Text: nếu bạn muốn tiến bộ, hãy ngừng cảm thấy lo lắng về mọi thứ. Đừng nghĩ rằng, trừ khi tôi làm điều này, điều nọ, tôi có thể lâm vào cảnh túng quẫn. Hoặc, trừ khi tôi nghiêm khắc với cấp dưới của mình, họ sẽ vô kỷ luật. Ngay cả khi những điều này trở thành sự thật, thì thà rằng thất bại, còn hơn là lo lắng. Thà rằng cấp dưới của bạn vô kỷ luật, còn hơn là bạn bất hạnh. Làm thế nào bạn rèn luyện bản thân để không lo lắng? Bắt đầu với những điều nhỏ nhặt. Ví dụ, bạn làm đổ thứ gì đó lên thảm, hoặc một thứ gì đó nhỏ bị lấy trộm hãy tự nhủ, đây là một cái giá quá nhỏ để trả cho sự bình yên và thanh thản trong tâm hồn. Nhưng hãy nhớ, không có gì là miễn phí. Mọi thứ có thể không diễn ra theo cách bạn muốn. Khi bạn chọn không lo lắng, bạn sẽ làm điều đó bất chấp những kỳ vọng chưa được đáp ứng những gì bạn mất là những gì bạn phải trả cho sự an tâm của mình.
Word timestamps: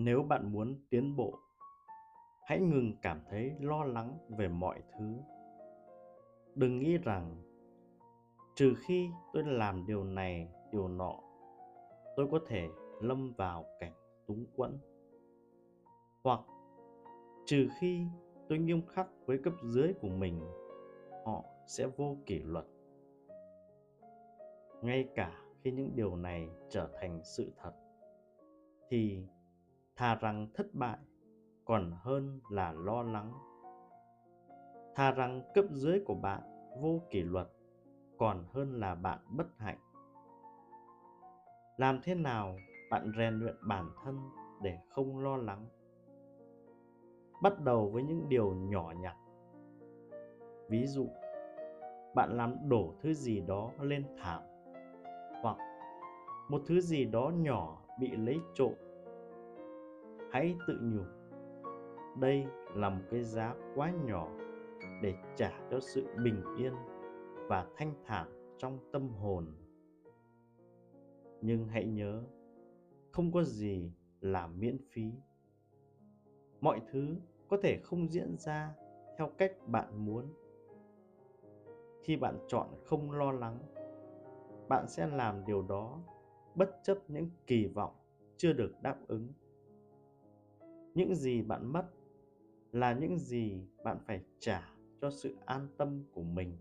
nếu 0.00 0.22
bạn 0.22 0.52
muốn 0.52 0.76
tiến 0.90 1.16
bộ, 1.16 1.38
hãy 2.46 2.60
ngừng 2.60 2.92
cảm 3.02 3.20
thấy 3.30 3.52
lo 3.60 3.84
lắng 3.84 4.18
về 4.28 4.48
mọi 4.48 4.82
thứ. 4.92 5.16
Đừng 6.54 6.78
nghĩ 6.78 6.98
rằng, 6.98 7.36
trừ 8.54 8.74
khi 8.86 9.10
tôi 9.32 9.42
làm 9.42 9.86
điều 9.86 10.04
này, 10.04 10.48
điều 10.72 10.88
nọ, 10.88 11.20
tôi 12.16 12.28
có 12.30 12.38
thể 12.46 12.68
lâm 13.00 13.32
vào 13.32 13.64
cảnh 13.80 13.92
túng 14.26 14.46
quẫn. 14.56 14.78
Hoặc, 16.22 16.40
trừ 17.46 17.68
khi 17.80 18.06
tôi 18.48 18.58
nghiêm 18.58 18.86
khắc 18.86 19.08
với 19.26 19.38
cấp 19.38 19.52
dưới 19.62 19.94
của 20.00 20.08
mình, 20.08 20.40
họ 21.24 21.44
sẽ 21.66 21.86
vô 21.96 22.16
kỷ 22.26 22.38
luật. 22.38 22.66
Ngay 24.82 25.08
cả 25.14 25.32
khi 25.60 25.70
những 25.70 25.90
điều 25.94 26.16
này 26.16 26.48
trở 26.70 26.88
thành 27.00 27.20
sự 27.24 27.52
thật, 27.56 27.72
thì 28.88 29.26
thà 29.98 30.14
rằng 30.14 30.46
thất 30.54 30.74
bại, 30.74 30.98
còn 31.64 31.92
hơn 32.02 32.40
là 32.50 32.72
lo 32.72 33.02
lắng. 33.02 33.32
Thà 34.94 35.10
rằng 35.10 35.42
cấp 35.54 35.64
dưới 35.70 36.00
của 36.06 36.14
bạn 36.14 36.42
vô 36.80 37.00
kỷ 37.10 37.22
luật, 37.22 37.48
còn 38.18 38.44
hơn 38.52 38.80
là 38.80 38.94
bạn 38.94 39.18
bất 39.28 39.46
hạnh. 39.58 39.78
Làm 41.76 42.00
thế 42.02 42.14
nào 42.14 42.56
bạn 42.90 43.12
rèn 43.18 43.34
luyện 43.34 43.56
bản 43.68 43.90
thân 44.04 44.18
để 44.62 44.78
không 44.88 45.18
lo 45.18 45.36
lắng? 45.36 45.66
Bắt 47.42 47.60
đầu 47.60 47.90
với 47.90 48.02
những 48.02 48.28
điều 48.28 48.54
nhỏ 48.54 48.92
nhặt. 49.00 49.16
Ví 50.68 50.86
dụ, 50.86 51.08
bạn 52.14 52.36
làm 52.36 52.68
đổ 52.68 52.94
thứ 53.02 53.14
gì 53.14 53.40
đó 53.40 53.70
lên 53.80 54.06
thảm, 54.18 54.42
hoặc 55.42 55.56
một 56.48 56.62
thứ 56.66 56.80
gì 56.80 57.04
đó 57.04 57.32
nhỏ 57.36 57.82
bị 58.00 58.10
lấy 58.16 58.40
trộm 58.54 58.72
hãy 60.30 60.56
tự 60.66 60.78
nhủ, 60.82 61.02
đây 62.20 62.46
là 62.74 62.90
một 62.90 63.02
cái 63.10 63.24
giá 63.24 63.54
quá 63.74 63.92
nhỏ 64.04 64.28
để 65.02 65.14
trả 65.36 65.60
cho 65.70 65.80
sự 65.80 66.06
bình 66.24 66.42
yên 66.58 66.72
và 67.48 67.66
thanh 67.76 67.94
thản 68.06 68.54
trong 68.58 68.78
tâm 68.92 69.08
hồn. 69.08 69.46
Nhưng 71.40 71.68
hãy 71.68 71.86
nhớ, 71.86 72.24
không 73.10 73.32
có 73.32 73.42
gì 73.42 73.92
là 74.20 74.46
miễn 74.46 74.78
phí. 74.92 75.12
Mọi 76.60 76.80
thứ 76.90 77.16
có 77.48 77.56
thể 77.62 77.80
không 77.82 78.08
diễn 78.08 78.36
ra 78.38 78.74
theo 79.18 79.30
cách 79.38 79.52
bạn 79.66 80.04
muốn. 80.04 80.24
Khi 82.02 82.16
bạn 82.16 82.38
chọn 82.48 82.68
không 82.84 83.10
lo 83.10 83.32
lắng, 83.32 83.58
bạn 84.68 84.88
sẽ 84.88 85.06
làm 85.06 85.44
điều 85.46 85.62
đó 85.62 86.00
bất 86.54 86.70
chấp 86.82 86.98
những 87.08 87.30
kỳ 87.46 87.66
vọng 87.66 87.94
chưa 88.36 88.52
được 88.52 88.72
đáp 88.82 88.96
ứng 89.08 89.32
những 90.98 91.14
gì 91.14 91.42
bạn 91.42 91.72
mất 91.72 91.90
là 92.72 92.92
những 92.92 93.18
gì 93.18 93.62
bạn 93.84 93.98
phải 94.06 94.20
trả 94.38 94.72
cho 95.00 95.10
sự 95.10 95.36
an 95.46 95.68
tâm 95.76 96.04
của 96.12 96.22
mình. 96.22 96.56